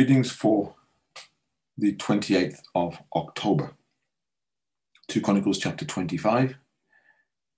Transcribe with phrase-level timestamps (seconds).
[0.00, 0.76] Readings for
[1.76, 3.72] the 28th of October.
[5.08, 6.56] 2 Chronicles chapter 25,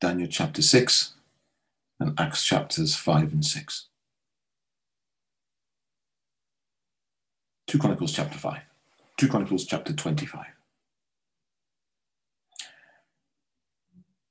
[0.00, 1.12] Daniel chapter 6,
[2.00, 3.86] and Acts chapters 5 and 6.
[7.68, 8.58] 2 Chronicles chapter 5.
[9.18, 10.44] 2 Chronicles chapter 25.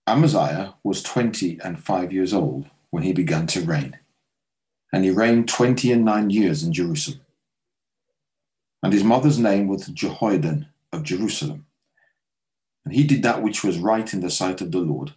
[0.05, 3.99] Amaziah was 20 and 5 years old when he began to reign,
[4.91, 7.21] and he reigned 20 and 9 years in Jerusalem.
[8.83, 11.65] And his mother's name was Jehoaddan of Jerusalem.
[12.83, 15.13] And he did that which was right in the sight of the Lord,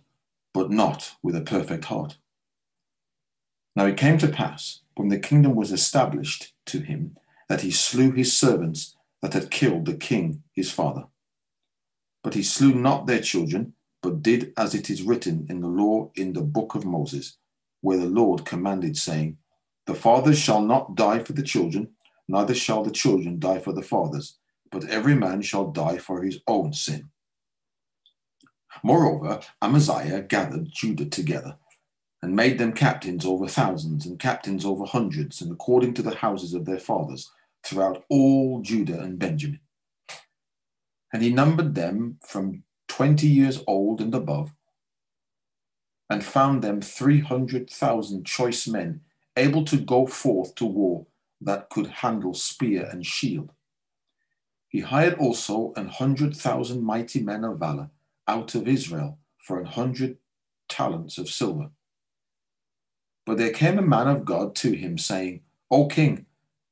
[0.52, 2.18] but not with a perfect heart.
[3.74, 7.16] Now it came to pass, when the kingdom was established to him,
[7.48, 11.04] that he slew his servants that had killed the king his father.
[12.22, 16.10] But he slew not their children, but did as it is written in the law
[16.14, 17.38] in the book of Moses,
[17.80, 19.38] where the Lord commanded, saying,
[19.86, 21.90] The fathers shall not die for the children,
[22.28, 24.38] neither shall the children die for the fathers,
[24.70, 27.10] but every man shall die for his own sin.
[28.82, 31.56] Moreover, Amaziah gathered Judah together
[32.22, 36.54] and made them captains over thousands and captains over hundreds, and according to the houses
[36.54, 37.30] of their fathers,
[37.62, 39.60] throughout all Judah and Benjamin.
[41.12, 44.52] And he numbered them from twenty years old and above,
[46.10, 49.02] and found them three hundred thousand choice men
[49.36, 51.06] able to go forth to war
[51.44, 53.52] that could handle spear and shield.
[54.68, 57.90] He hired also an hundred thousand mighty men of valor
[58.26, 60.16] out of Israel for an hundred
[60.68, 61.70] talents of silver.
[63.26, 66.26] But there came a man of God to him, saying, O king,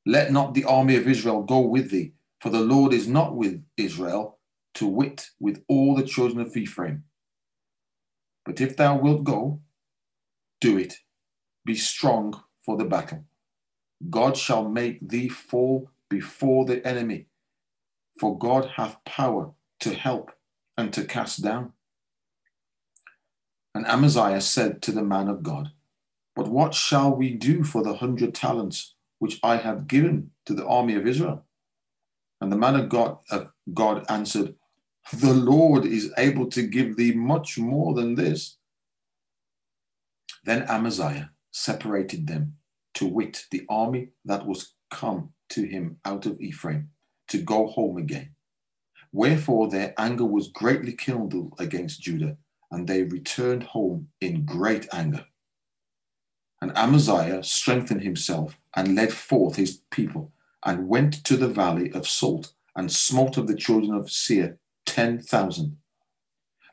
[0.05, 3.63] let not the army of Israel go with thee, for the Lord is not with
[3.77, 4.39] Israel,
[4.75, 7.05] to wit, with all the children of Ephraim.
[8.45, 9.61] But if thou wilt go,
[10.61, 10.99] do it.
[11.65, 13.25] Be strong for the battle.
[14.11, 17.27] God shall make thee fall before the enemy,
[18.19, 20.33] for God hath power to help
[20.77, 21.73] and to cast down.
[23.75, 25.71] And Amaziah said to the man of God,
[26.35, 30.67] But what shall we do for the hundred talents which I have given to the
[30.67, 31.45] army of Israel?
[32.41, 34.57] And the man of God, uh, God answered,
[35.13, 38.59] The Lord is able to give thee much more than this.
[40.45, 42.57] Then Amaziah separated them
[42.95, 46.91] to wit, the army that was come to him out of Ephraim,
[47.29, 48.35] to go home again.
[49.13, 52.37] Wherefore their anger was greatly kindled against Judah,
[52.71, 55.27] and they returned home in great anger.
[56.61, 60.33] And Amaziah strengthened himself and led forth his people,
[60.65, 65.19] and went to the valley of Salt, and smote of the children of Seir ten
[65.21, 65.77] thousand.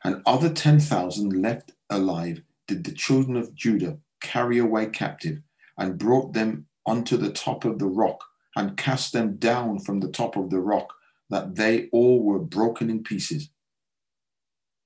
[0.02, 5.42] And other ten thousand left alive did the children of Judah carry away captive
[5.80, 8.22] and brought them unto the top of the rock
[8.54, 10.92] and cast them down from the top of the rock,
[11.30, 13.48] that they all were broken in pieces.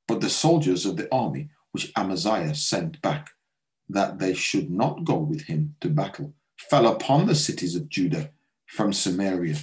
[0.07, 3.31] But the soldiers of the army which Amaziah sent back,
[3.89, 8.31] that they should not go with him to battle, fell upon the cities of Judah
[8.67, 9.57] from Samaria,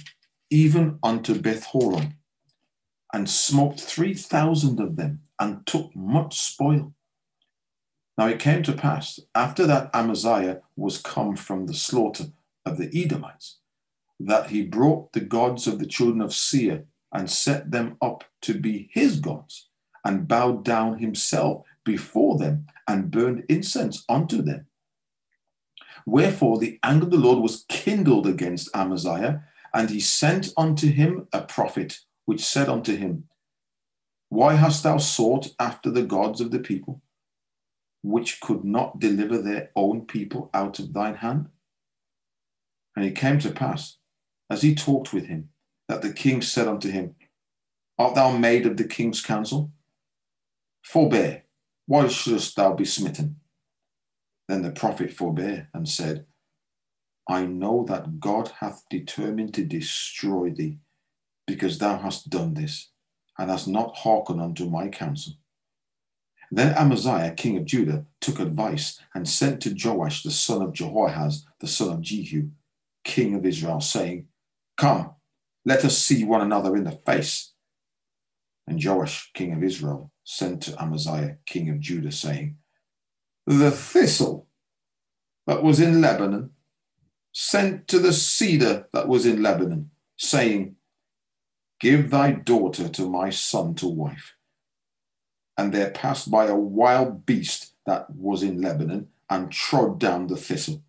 [0.50, 2.14] even unto Beth Horon,
[3.14, 6.92] and smote three thousand of them, and took much spoil.
[8.18, 12.26] Now it came to pass, after that Amaziah was come from the slaughter
[12.64, 13.58] of the Edomites,
[14.20, 18.58] that he brought the gods of the children of Seir and set them up to
[18.58, 19.68] be his gods,
[20.04, 24.66] and bowed down himself before them and burned incense unto them.
[26.06, 31.28] Wherefore the anger of the Lord was kindled against Amaziah, and he sent unto him
[31.32, 33.28] a prophet, which said unto him,
[34.28, 37.00] Why hast thou sought after the gods of the people?
[38.02, 41.48] Which could not deliver their own people out of thine hand?
[42.96, 43.96] And it came to pass,
[44.50, 45.50] as he talked with him,
[45.88, 47.14] that the king said unto him,
[47.98, 49.70] Art thou made of the king's counsel?
[50.84, 51.44] Forbear,
[51.86, 53.36] why shouldst thou be smitten?
[54.48, 56.26] Then the prophet forbare and said,
[57.28, 60.78] I know that God hath determined to destroy thee,
[61.46, 62.90] because thou hast done this,
[63.38, 65.34] and hast not hearkened unto my counsel.
[66.54, 71.46] Then Amaziah, king of Judah, took advice and sent to Joash, the son of Jehoahaz,
[71.60, 72.50] the son of Jehu,
[73.04, 74.26] king of Israel, saying,
[74.76, 75.12] Come,
[75.64, 77.54] let us see one another in the face.
[78.66, 82.58] And Joash, king of Israel, sent to Amaziah, king of Judah, saying,
[83.46, 84.46] The thistle
[85.46, 86.50] that was in Lebanon
[87.32, 90.76] sent to the cedar that was in Lebanon, saying,
[91.80, 94.34] Give thy daughter to my son to wife.
[95.56, 100.36] And there passed by a wild beast that was in Lebanon and trod down the
[100.36, 100.82] thistle.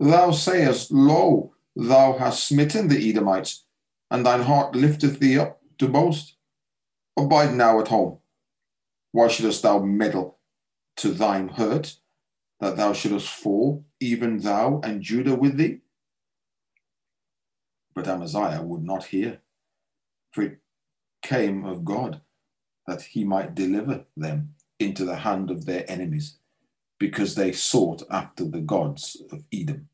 [0.00, 3.64] Thou sayest, Lo, thou hast smitten the Edomites,
[4.10, 6.36] and thine heart lifteth thee up to boast.
[7.16, 8.18] Abide now at home.
[9.12, 10.38] Why shouldest thou meddle
[10.96, 11.96] to thine hurt,
[12.60, 15.80] that thou shouldest fall, even thou and Judah with thee?
[17.94, 19.40] But Amaziah would not hear,
[20.30, 20.58] for it
[21.22, 22.20] came of God
[22.88, 26.38] that he might deliver them into the hand of their enemies,
[26.98, 29.88] because they sought after the gods of Edom.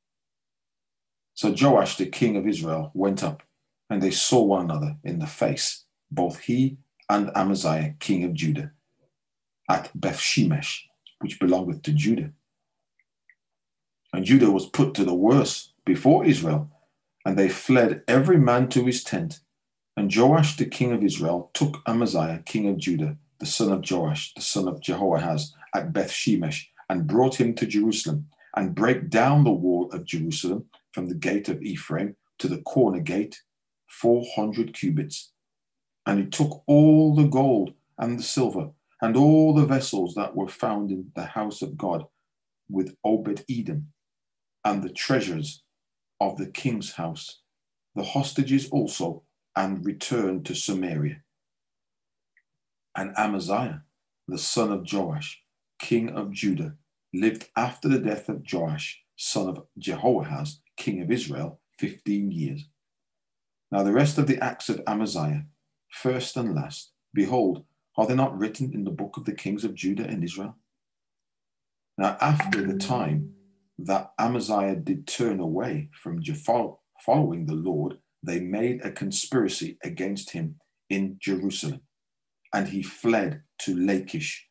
[1.34, 3.42] So Joash, the king of Israel, went up,
[3.90, 6.78] and they saw one another in the face, both he
[7.10, 8.70] and Amaziah, king of Judah,
[9.68, 10.82] at Bethshemesh,
[11.18, 12.30] which belongeth to Judah.
[14.12, 16.70] And Judah was put to the worse before Israel,
[17.24, 19.40] and they fled every man to his tent.
[19.96, 24.34] And Joash the king of Israel took Amaziah king of Judah, the son of Joash,
[24.34, 28.26] the son of Jehoahaz, at Beth Shemesh, and brought him to Jerusalem,
[28.56, 33.00] and brake down the wall of Jerusalem from the gate of Ephraim to the corner
[33.00, 33.42] gate,
[33.86, 35.32] four hundred cubits.
[36.06, 38.70] And he took all the gold and the silver,
[39.00, 42.04] and all the vessels that were found in the house of God
[42.68, 43.88] with Obed Edom,
[44.64, 45.62] and the treasures
[46.20, 47.40] of the king's house,
[47.94, 49.22] the hostages also,
[49.56, 51.22] and returned to Samaria.
[52.96, 53.82] And Amaziah,
[54.28, 55.42] the son of Joash,
[55.78, 56.74] king of Judah,
[57.12, 62.68] lived after the death of Joash, son of Jehoahaz, king of Israel, 15 years.
[63.70, 65.46] Now, the rest of the acts of Amaziah,
[65.90, 67.64] first and last, behold,
[67.96, 70.56] are they not written in the book of the kings of Judah and Israel?
[71.96, 73.34] Now, after the time
[73.78, 76.22] that Amaziah did turn away from
[77.00, 80.56] following the Lord, they made a conspiracy against him
[80.88, 81.80] in Jerusalem,
[82.52, 84.48] and he fled to Lachish.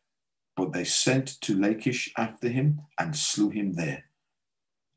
[0.55, 4.05] But they sent to Lachish after him and slew him there.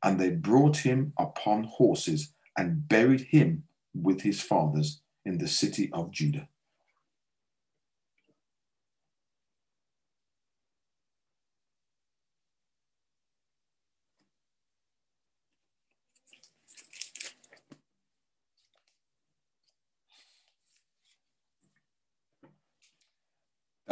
[0.03, 3.65] And they brought him upon horses and buried him
[3.95, 6.49] with his fathers in the city of Judah.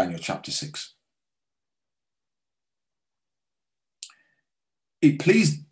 [0.05, 0.93] Daniel chapter 6.
[5.01, 5.63] It pleased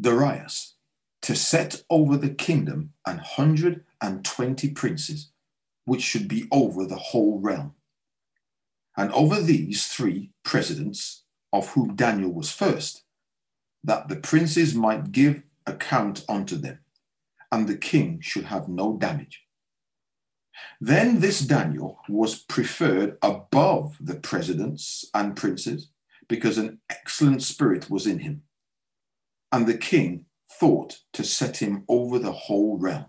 [0.00, 0.76] Darius
[1.22, 5.32] to set over the kingdom an hundred and twenty princes,
[5.86, 7.74] which should be over the whole realm.
[8.96, 13.02] And over these three presidents, of whom Daniel was first,
[13.82, 16.78] that the princes might give account unto them,
[17.50, 19.47] and the king should have no damage.
[20.80, 25.90] Then this Daniel was preferred above the presidents and princes
[26.28, 28.42] because an excellent spirit was in him.
[29.50, 33.06] And the king thought to set him over the whole realm.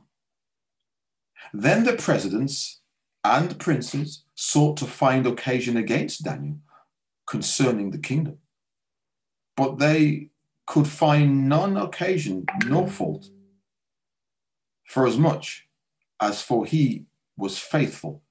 [1.53, 2.82] Then the presidents
[3.24, 6.60] and princes sought to find occasion against Daniel
[7.27, 8.38] concerning the kingdom.
[9.56, 10.29] But they
[10.65, 13.29] could find none occasion nor fault,
[14.86, 15.68] for as much
[16.22, 17.06] as for he
[17.39, 18.22] was faithful,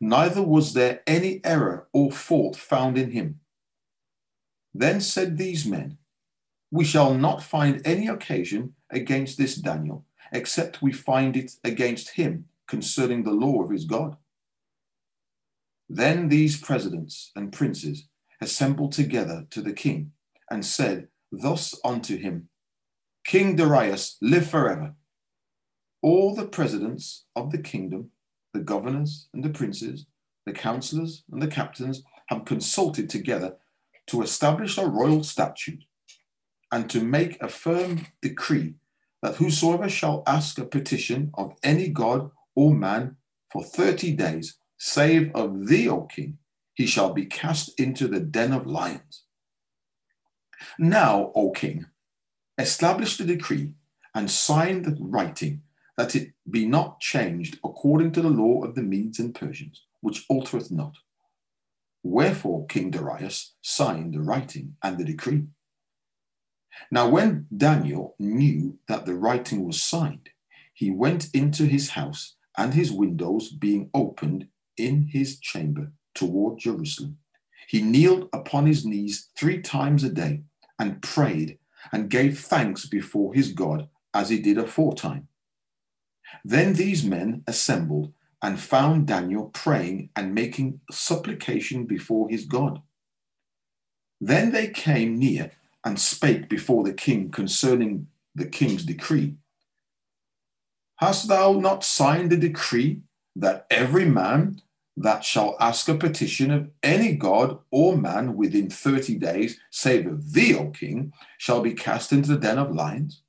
[0.00, 3.40] neither was there any error or fault found in him.
[4.74, 5.98] Then said these men,
[6.70, 12.46] We shall not find any occasion against this Daniel, except we find it against him
[12.66, 14.16] concerning the law of his God.
[15.88, 18.08] Then these presidents and princes
[18.40, 20.12] assembled together to the king
[20.50, 22.48] and said thus unto him,
[23.24, 24.94] King Darius, live forever.
[26.02, 28.10] All the presidents of the kingdom
[28.54, 30.06] the governors and the princes,
[30.46, 33.56] the counselors and the captains have consulted together
[34.06, 35.84] to establish a royal statute
[36.72, 38.74] and to make a firm decree
[39.22, 43.16] that whosoever shall ask a petition of any god or man
[43.52, 46.38] for 30 days, save of thee, O king,
[46.74, 49.24] he shall be cast into the den of lions.
[50.78, 51.86] Now, O king,
[52.58, 53.72] establish the decree
[54.14, 55.62] and sign the writing
[55.96, 60.24] that it be not changed according to the law of the Medes and Persians, which
[60.28, 60.96] altereth not.
[62.02, 65.44] Wherefore King Darius signed the writing and the decree.
[66.90, 70.30] Now, when Daniel knew that the writing was signed,
[70.72, 77.18] he went into his house, and his windows being opened in his chamber toward Jerusalem,
[77.68, 80.42] he kneeled upon his knees three times a day
[80.78, 81.58] and prayed
[81.92, 85.28] and gave thanks before his God as he did aforetime.
[86.44, 88.12] Then these men assembled
[88.42, 92.82] and found Daniel praying and making supplication before his God.
[94.20, 95.50] Then they came near
[95.84, 99.36] and spake before the king concerning the king's decree.
[100.96, 103.00] Hast thou not signed the decree
[103.36, 104.60] that every man
[104.96, 110.32] that shall ask a petition of any god or man within 30 days, save of
[110.32, 113.22] thee, O king, shall be cast into the den of lions?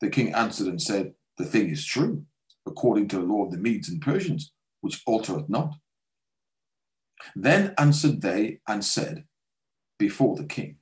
[0.00, 2.26] The king answered and said, The thing is true
[2.68, 5.74] according to the law of the Medes and Persians, which altereth not.
[7.34, 9.24] Then answered they and said
[9.98, 10.76] before the king,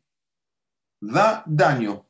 [1.00, 2.06] That Daniel,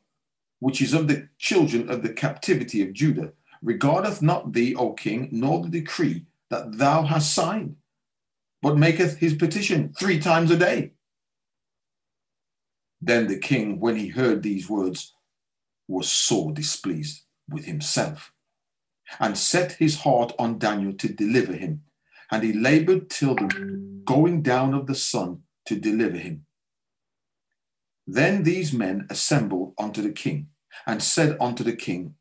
[0.59, 3.31] which is of the children of the captivity of Judah,
[3.61, 7.77] regardeth not thee, O king, nor the decree that thou hast signed,
[8.61, 10.91] but maketh his petition three times a day.
[13.01, 15.13] Then the king, when he heard these words,
[15.87, 18.33] was sore displeased with himself
[19.19, 21.83] and set his heart on Daniel to deliver him.
[22.31, 26.45] And he labored till the going down of the sun to deliver him.
[28.05, 30.47] Then these men assembled unto the king
[30.85, 32.15] and said unto the king,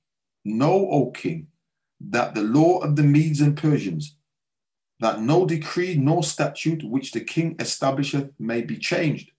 [0.44, 1.48] Know, O king,
[2.00, 4.16] that the law of the Medes and Persians,
[5.00, 9.30] that no decree nor statute which the king establisheth may be changed.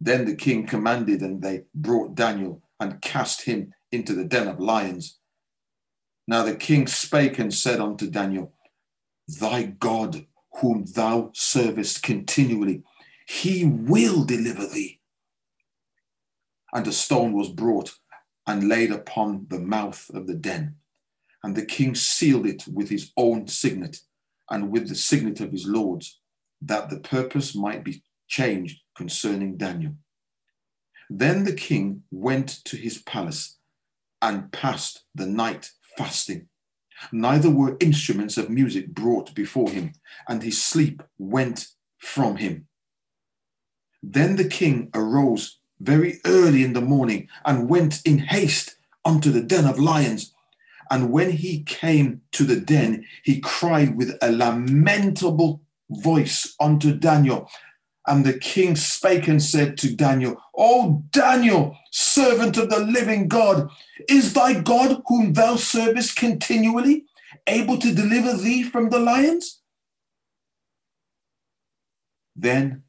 [0.00, 4.60] Then the king commanded, and they brought Daniel and cast him into the den of
[4.60, 5.18] lions.
[6.26, 8.52] Now the king spake and said unto Daniel,
[9.28, 10.26] Thy God,
[10.60, 12.82] whom thou servest continually,
[13.28, 15.00] he will deliver thee.
[16.72, 17.92] And a stone was brought
[18.46, 20.76] and laid upon the mouth of the den.
[21.42, 23.98] And the king sealed it with his own signet
[24.50, 26.20] and with the signet of his lords,
[26.60, 29.94] that the purpose might be changed concerning Daniel.
[31.08, 33.58] Then the king went to his palace
[34.20, 36.48] and passed the night fasting.
[37.12, 39.92] Neither were instruments of music brought before him,
[40.28, 42.66] and his sleep went from him.
[44.02, 49.42] Then the king arose very early in the morning and went in haste unto the
[49.42, 50.32] den of lions.
[50.90, 55.60] And when he came to the den, he cried with a lamentable
[55.90, 57.50] voice unto Daniel
[58.06, 63.68] and the king spake and said to Daniel, O Daniel, servant of the living God,
[64.08, 67.04] is thy God, whom thou servest continually,
[67.46, 69.60] able to deliver thee from the lions?
[72.34, 72.84] Then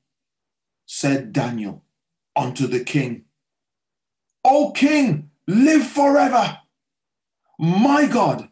[0.86, 1.84] said Daniel
[2.36, 3.26] unto the king,
[4.44, 6.60] O king, live forever.
[7.60, 8.50] My God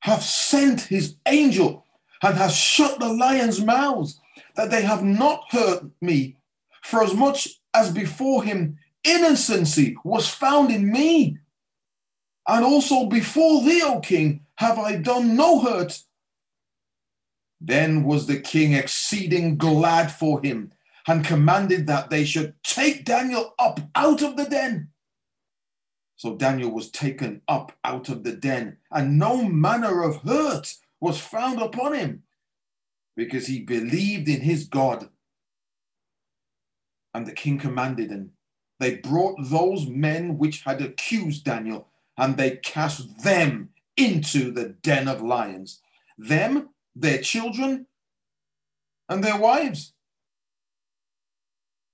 [0.00, 1.84] hath sent his angel
[2.22, 4.20] and hath shut the lions' mouths
[4.58, 6.36] that they have not hurt me,
[6.82, 11.38] for as much as before him innocency was found in me.
[12.44, 16.02] And also before thee, O king, have I done no hurt.
[17.60, 20.72] Then was the king exceeding glad for him
[21.06, 24.88] and commanded that they should take Daniel up out of the den.
[26.16, 31.20] So Daniel was taken up out of the den, and no manner of hurt was
[31.20, 32.24] found upon him
[33.18, 35.08] because he believed in his God.
[37.12, 38.30] And the king commanded, and
[38.78, 45.08] they brought those men which had accused Daniel, and they cast them into the den
[45.08, 45.80] of lions,
[46.16, 47.86] them, their children,
[49.08, 49.94] and their wives.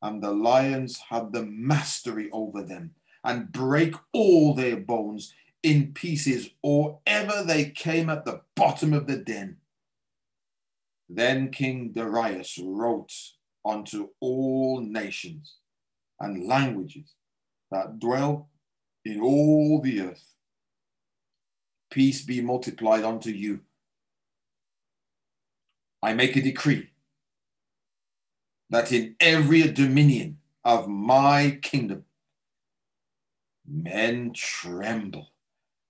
[0.03, 6.51] And the lions had the mastery over them and break all their bones in pieces
[6.61, 9.57] or ever they came at the bottom of the den.
[11.09, 13.13] Then King Darius wrote
[13.65, 15.57] unto all nations
[16.21, 17.15] and languages
[17.71, 18.49] that dwell
[19.05, 20.35] in all the earth.
[21.91, 23.61] Peace be multiplied unto you.
[26.03, 26.91] I make a decree
[28.71, 32.05] that in every dominion of my kingdom,
[33.67, 35.29] men tremble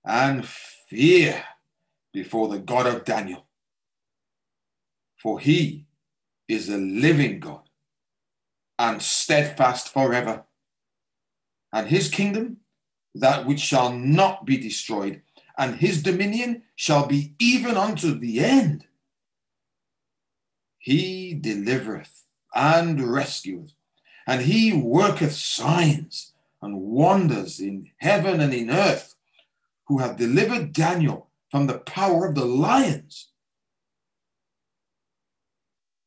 [0.05, 1.43] and fear
[2.13, 3.45] before the God of Daniel
[5.25, 5.87] for he
[6.47, 7.67] is a living God
[8.77, 10.43] and steadfast forever.
[11.73, 12.57] And his kingdom,
[13.15, 15.23] that which shall not be destroyed,
[15.57, 18.85] and his dominion shall be even unto the end.
[20.77, 23.73] He delivereth and rescueth.
[24.27, 29.15] And he worketh signs and wonders in heaven and in earth,
[29.87, 33.29] who hath delivered Daniel from the power of the lions.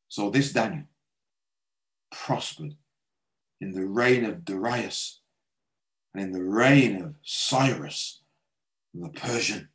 [0.09, 0.85] So this Daniel
[2.11, 2.75] prospered
[3.61, 5.21] in the reign of Darius
[6.13, 8.21] and in the reign of Cyrus
[8.93, 9.69] the Persian.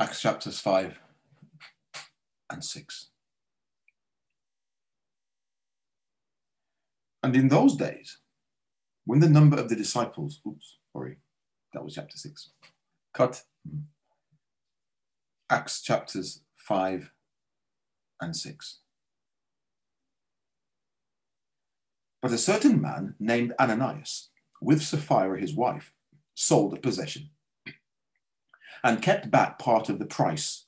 [0.00, 0.98] Acts chapters 5
[2.48, 3.10] and 6.
[7.22, 8.16] And in those days,
[9.04, 11.18] when the number of the disciples, oops, sorry,
[11.74, 12.50] that was chapter 6.
[13.12, 13.42] Cut.
[13.68, 13.80] Hmm,
[15.50, 17.12] Acts chapters 5
[18.22, 18.78] and 6.
[22.22, 24.30] But a certain man named Ananias,
[24.62, 25.92] with Sapphira his wife,
[26.34, 27.28] sold a possession
[28.82, 30.66] and kept back part of the price,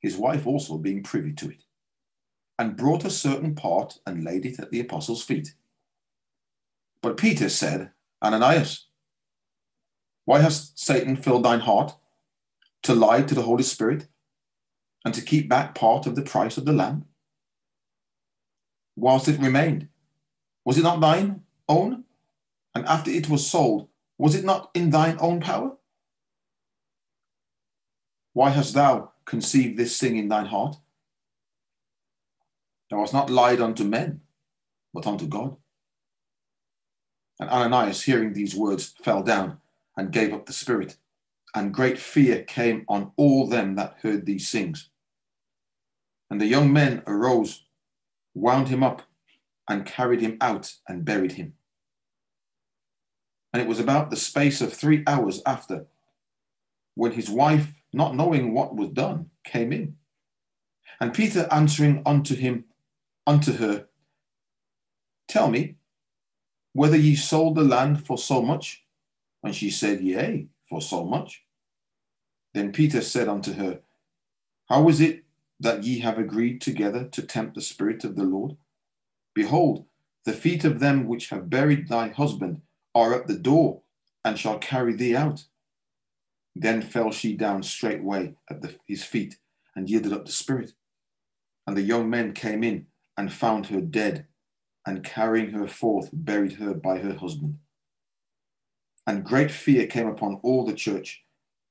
[0.00, 1.64] his wife also being privy to it,
[2.58, 5.54] and brought a certain part and laid it at the apostles' feet.
[7.02, 7.90] But Peter said,
[8.22, 8.86] Ananias,
[10.24, 11.94] why has Satan filled thine heart
[12.82, 14.08] to lie to the Holy Spirit
[15.04, 17.04] and to keep back part of the price of the land?
[18.96, 19.88] Whilst it remained,
[20.64, 22.04] was it not thine own?
[22.74, 25.75] And after it was sold, was it not in thine own power?
[28.36, 30.76] Why hast thou conceived this thing in thine heart?
[32.90, 34.20] Thou hast not lied unto men,
[34.92, 35.56] but unto God.
[37.40, 39.56] And Ananias, hearing these words, fell down
[39.96, 40.98] and gave up the spirit.
[41.54, 44.90] And great fear came on all them that heard these things.
[46.30, 47.64] And the young men arose,
[48.34, 49.00] wound him up,
[49.66, 51.54] and carried him out and buried him.
[53.54, 55.86] And it was about the space of three hours after,
[56.96, 59.96] when his wife not knowing what was done, came in.
[61.00, 62.64] And Peter answering unto him,
[63.26, 63.86] unto her,
[65.28, 65.76] Tell me,
[66.72, 68.84] whether ye sold the land for so much?
[69.42, 71.42] And she said, Yea, for so much.
[72.54, 73.80] Then Peter said unto her,
[74.68, 75.24] How is it
[75.60, 78.56] that ye have agreed together to tempt the Spirit of the Lord?
[79.34, 79.84] Behold,
[80.24, 82.62] the feet of them which have buried thy husband
[82.94, 83.82] are at the door,
[84.24, 85.44] and shall carry thee out.
[86.58, 89.36] Then fell she down straightway at the, his feet
[89.74, 90.72] and yielded up the spirit.
[91.66, 94.26] And the young men came in and found her dead,
[94.86, 97.58] and carrying her forth, buried her by her husband.
[99.06, 101.24] And great fear came upon all the church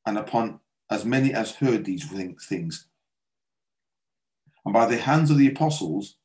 [0.06, 0.60] and upon
[0.92, 2.06] as many as heard these
[2.48, 2.88] things.
[4.66, 6.18] And by the hands of the apostles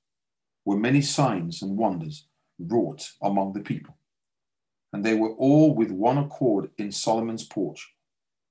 [0.67, 2.27] were many signs and wonders
[2.59, 3.97] wrought among the people.
[4.93, 7.95] And they were all with one accord in Solomon's porch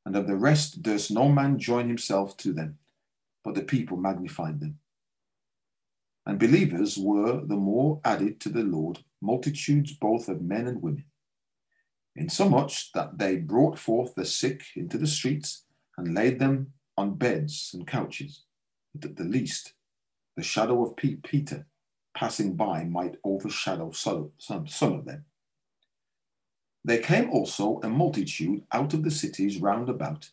[0.06, 2.78] and of the rest durst no man join himself to them,
[3.44, 4.80] but the people magnified them.
[6.26, 11.06] And believers were the more added to the Lord, multitudes both of men and women,
[12.16, 15.64] insomuch that they brought forth the sick into the streets
[15.98, 18.44] and laid them on beds and couches,
[18.94, 19.74] that the least
[20.36, 21.66] the shadow of Peter
[22.16, 25.26] passing by might overshadow some, of them.
[26.90, 30.32] There came also a multitude out of the cities round about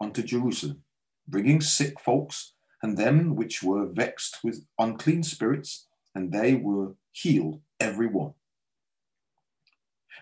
[0.00, 0.82] unto Jerusalem,
[1.28, 7.60] bringing sick folks and them which were vexed with unclean spirits, and they were healed
[7.78, 8.32] every one.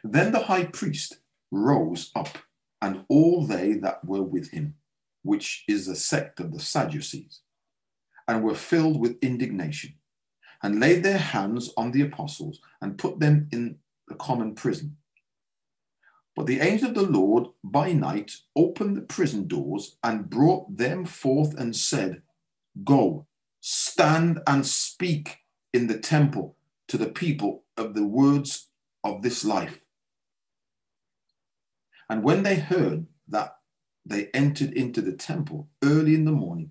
[0.02, 1.18] Then the high priest
[1.52, 2.36] rose up,
[2.82, 4.74] and all they that were with him,
[5.22, 7.42] which is a sect of the Sadducees,
[8.26, 9.94] and were filled with indignation,
[10.64, 14.96] and laid their hands on the apostles and put them in the common prison.
[16.36, 21.06] But the angel of the Lord by night opened the prison doors and brought them
[21.06, 22.22] forth and said,
[22.84, 23.26] Go,
[23.60, 25.38] stand and speak
[25.72, 26.56] in the temple
[26.88, 28.68] to the people of the words
[29.02, 29.80] of this life.
[32.08, 33.56] And when they heard that,
[34.04, 36.70] they entered into the temple early in the morning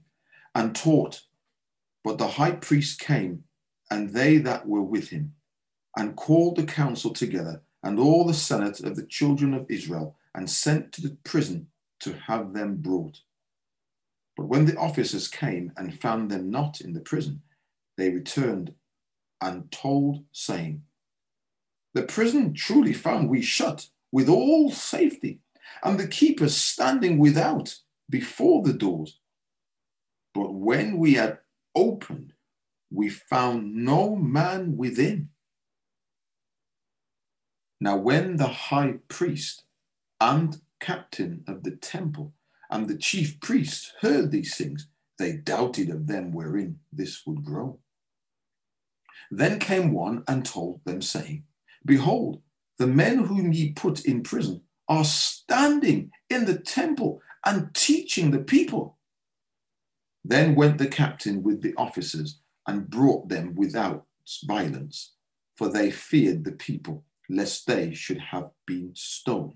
[0.54, 1.24] and taught.
[2.04, 3.44] But the high priest came,
[3.90, 5.34] and they that were with him,
[5.98, 10.50] and called the council together, and all the senate of the children of Israel, and
[10.50, 11.68] sent to the prison
[12.00, 13.22] to have them brought.
[14.36, 17.44] But when the officers came and found them not in the prison,
[17.96, 18.74] they returned
[19.40, 20.82] and told, saying,
[21.94, 25.40] The prison truly found we shut with all safety,
[25.84, 27.76] and the keepers standing without
[28.10, 29.20] before the doors.
[30.34, 31.38] But when we had
[31.76, 32.34] opened,
[32.92, 35.30] we found no man within.
[37.80, 39.64] Now, when the high priest
[40.20, 42.34] and captain of the temple
[42.70, 47.80] and the chief priests heard these things, they doubted of them wherein this would grow.
[49.32, 51.44] Then came one and told them, saying,
[51.86, 52.42] Behold,
[52.78, 58.40] the men whom ye put in prison are standing in the temple and teaching the
[58.40, 58.98] people.
[60.24, 64.06] Then went the captain with the officers and brought them without
[64.46, 65.14] violence,
[65.56, 69.56] for they feared the people, lest they should have been stoned.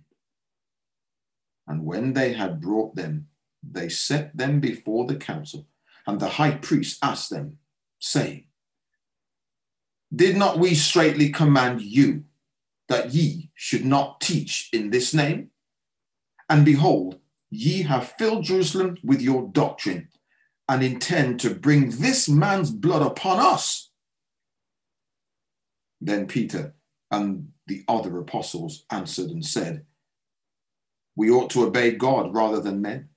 [1.68, 3.28] And when they had brought them,
[3.62, 5.68] they set them before the council,
[6.08, 7.58] and the high priest asked them,
[8.00, 8.46] saying,
[10.14, 12.24] Did not we straitly command you
[12.88, 15.52] that ye should not teach in this name?
[16.50, 17.20] And behold,
[17.52, 20.08] ye have filled Jerusalem with your doctrine
[20.68, 23.90] and intend to bring this man's blood upon us.
[26.02, 26.74] Then Peter
[27.12, 29.86] and the other apostles answered and said,
[31.16, 33.10] We ought to obey God rather than men.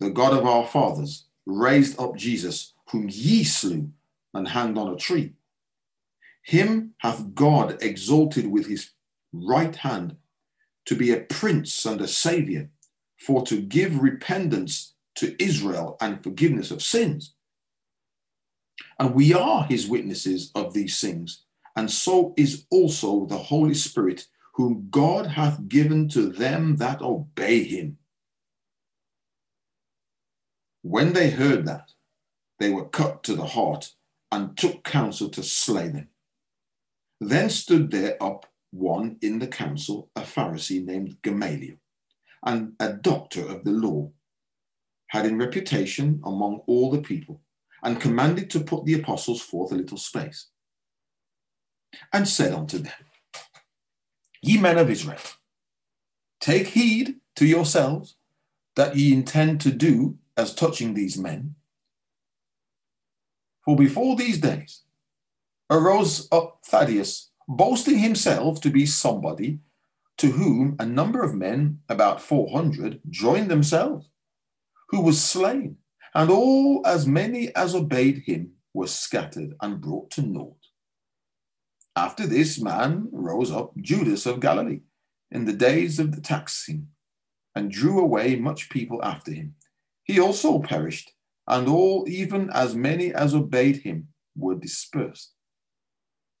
[0.00, 3.90] The God of our fathers raised up Jesus, whom ye slew
[4.34, 5.34] and hanged on a tree.
[6.42, 8.90] Him hath God exalted with his
[9.32, 10.16] right hand
[10.86, 12.68] to be a prince and a savior,
[13.16, 17.34] for to give repentance to Israel and forgiveness of sins.
[18.98, 21.44] And we are his witnesses of these things,
[21.76, 27.64] and so is also the Holy Spirit, whom God hath given to them that obey
[27.64, 27.98] him.
[30.82, 31.92] When they heard that,
[32.58, 33.92] they were cut to the heart
[34.30, 36.08] and took counsel to slay them.
[37.20, 41.76] Then stood there up one in the council, a Pharisee named Gamaliel,
[42.44, 44.10] and a doctor of the law,
[45.08, 47.40] had in reputation among all the people,
[47.82, 50.48] and commanded to put the apostles forth a little space,
[52.12, 52.92] and said unto them,
[54.42, 55.18] Ye men of Israel,
[56.40, 58.16] take heed to yourselves
[58.76, 61.54] that ye intend to do as touching these men.
[63.64, 64.82] For before these days
[65.70, 69.60] arose up Theudas, boasting himself to be somebody
[70.18, 74.08] to whom a number of men, about 400, joined themselves,
[74.90, 75.78] who was slain,
[76.14, 80.61] and all as many as obeyed him were scattered and brought to naught.
[81.94, 84.80] After this man rose up Judas of Galilee
[85.30, 86.88] in the days of the taxing,
[87.54, 89.54] and drew away much people after him.
[90.04, 91.12] He also perished,
[91.46, 95.34] and all, even as many as obeyed him, were dispersed.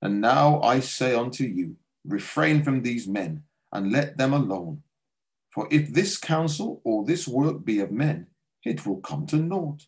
[0.00, 4.82] And now I say unto you, refrain from these men and let them alone.
[5.50, 8.28] For if this counsel or this work be of men,
[8.64, 9.86] it will come to naught.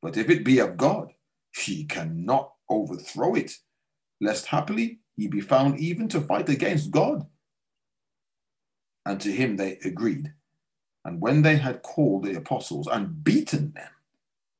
[0.00, 1.12] But if it be of God,
[1.54, 3.52] he cannot overthrow it,
[4.20, 7.26] lest happily ye be found even to fight against God.
[9.04, 10.32] And to him they agreed.
[11.04, 13.90] And when they had called the apostles and beaten them,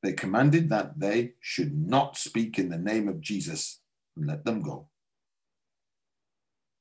[0.02, 3.80] they commanded that they should not speak in the name of Jesus
[4.16, 4.86] and let them go.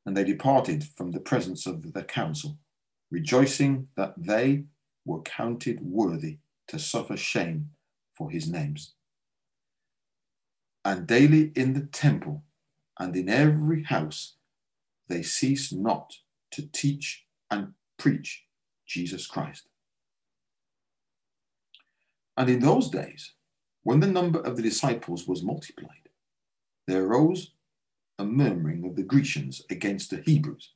[0.05, 2.59] And they departed from the presence of the council,
[3.09, 4.65] rejoicing that they
[5.03, 7.71] were counted worthy to suffer shame
[8.15, 8.93] for his names.
[10.83, 12.43] And daily in the temple
[12.99, 14.35] and in every house
[15.07, 16.13] they ceased not
[16.51, 18.45] to teach and preach
[18.87, 19.67] Jesus Christ.
[22.37, 23.33] And in those days,
[23.83, 26.09] when the number of the disciples was multiplied,
[26.87, 27.51] there arose
[28.17, 30.73] a murmuring of the Grecians against the Hebrews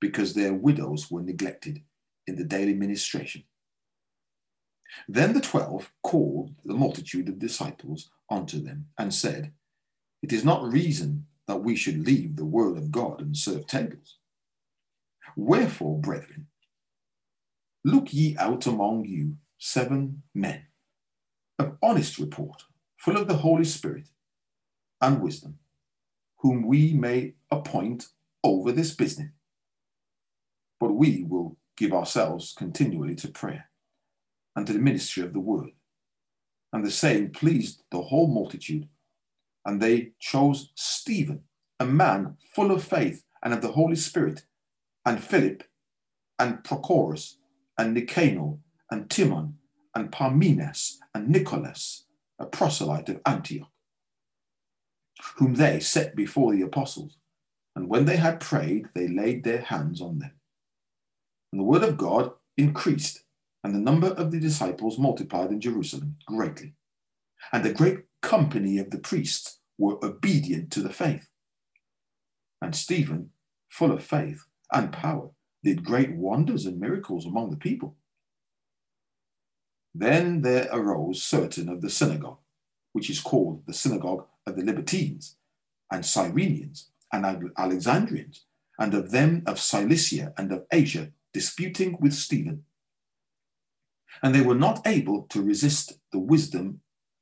[0.00, 1.82] because their widows were neglected
[2.26, 3.44] in the daily ministration.
[5.08, 9.52] Then the twelve called the multitude of disciples unto them and said,
[10.22, 14.18] It is not reason that we should leave the word of God and serve tables.
[15.36, 16.48] Wherefore, brethren,
[17.84, 20.66] look ye out among you seven men
[21.58, 22.64] of honest report,
[22.96, 24.08] full of the Holy Spirit
[25.00, 25.58] and wisdom,
[26.38, 28.08] whom we may appoint
[28.42, 29.30] over this business.
[30.78, 33.70] But we will give ourselves continually to prayer
[34.54, 35.70] and to the ministry of the word.
[36.72, 38.88] And the saying pleased the whole multitude.
[39.66, 41.42] And they chose Stephen,
[41.80, 44.46] a man full of faith and of the Holy Spirit,
[45.04, 45.64] and Philip,
[46.38, 47.34] and Prochorus,
[47.76, 48.58] and Nicanor,
[48.90, 49.58] and Timon,
[49.94, 52.06] and Parmenas, and Nicholas,
[52.38, 53.68] a proselyte of Antioch,
[55.36, 57.16] whom they set before the apostles.
[57.74, 60.32] And when they had prayed, they laid their hands on them.
[61.52, 63.24] And the word of God increased,
[63.64, 66.74] and the number of the disciples multiplied in Jerusalem greatly.
[67.52, 71.28] And a great company of the priests were obedient to the faith.
[72.60, 73.30] And Stephen,
[73.68, 74.40] full of faith
[74.72, 75.30] and power,
[75.62, 77.96] did great wonders and miracles among the people.
[79.94, 82.38] Then there arose certain of the synagogue,
[82.92, 85.36] which is called the synagogue of the Libertines,
[85.92, 88.44] and Cyrenians, and Alexandrians,
[88.76, 92.64] and of them of Cilicia and of Asia, disputing with Stephen.
[94.20, 96.80] And they were not able to resist the wisdom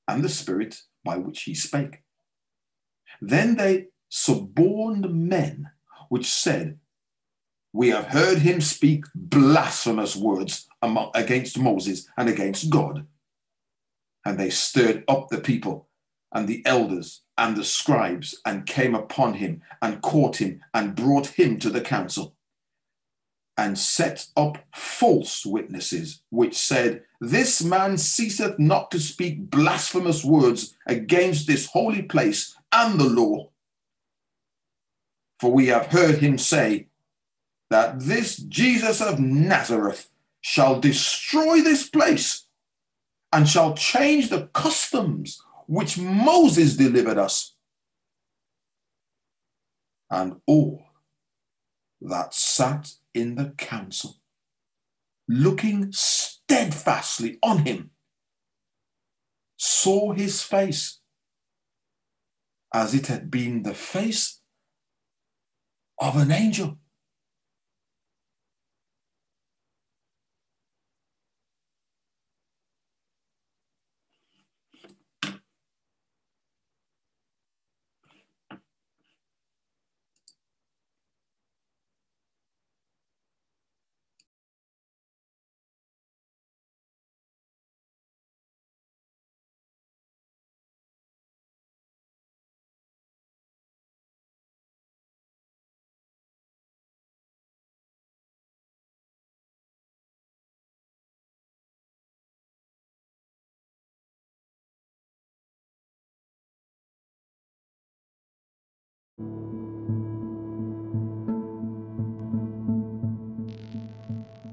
[0.08, 2.02] and the spirit by which he spake.
[3.20, 5.70] Then they suborned men
[6.08, 6.78] which said,
[7.72, 10.68] We have heard him speak blasphemous words
[11.14, 13.06] against Moses and against God.
[14.24, 15.88] And they stirred up the people
[16.32, 21.26] and the elders and the scribes and came upon him and caught him and brought
[21.26, 22.33] him to the council
[23.56, 30.76] and set up false witnesses which said, This man ceaseth not to speak blasphemous words
[30.86, 33.50] against this holy place and the law.
[35.38, 36.88] For we have heard him say
[37.70, 40.08] that this Jesus of Nazareth
[40.40, 42.46] shall destroy this place
[43.32, 47.54] and shall change the customs which Moses delivered us.
[50.10, 50.84] And all
[52.00, 54.16] that sat in the council,
[55.28, 57.90] looking steadfastly on him,
[59.56, 61.00] saw his face
[62.74, 64.40] as it had been the face
[65.98, 66.78] of an angel.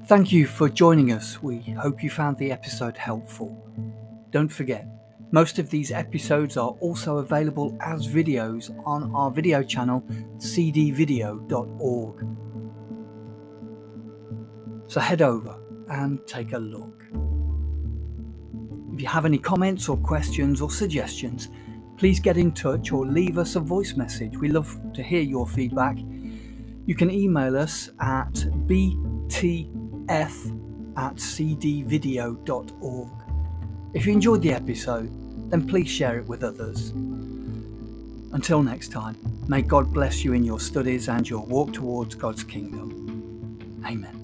[0.06, 1.40] Thank you for joining us.
[1.40, 3.56] We hope you found the episode helpful.
[4.30, 4.88] Don't forget,
[5.30, 10.02] most of these episodes are also available as videos on our video channel
[10.38, 12.26] cdvideo.org.
[14.88, 15.56] So head over
[15.88, 17.04] and take a look.
[18.92, 21.48] If you have any comments or questions or suggestions,
[22.02, 24.36] please get in touch or leave us a voice message.
[24.36, 25.96] We love to hear your feedback.
[26.84, 29.70] You can email us at bt
[30.08, 30.36] f
[30.96, 33.10] at cdvideo.org.
[33.94, 35.12] If you enjoyed the episode,
[35.48, 36.90] then please share it with others.
[38.32, 42.42] Until next time, may God bless you in your studies and your walk towards God's
[42.42, 43.78] kingdom.
[43.86, 44.21] Amen.